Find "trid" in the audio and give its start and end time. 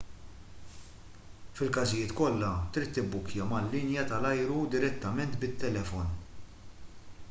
2.77-2.91